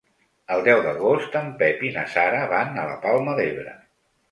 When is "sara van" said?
2.15-2.83